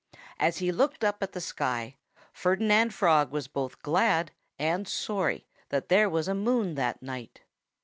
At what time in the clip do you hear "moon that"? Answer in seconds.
6.33-7.03